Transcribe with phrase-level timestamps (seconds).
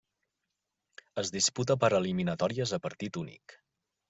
[1.23, 3.57] Es disputa per eliminatòries a partit únic.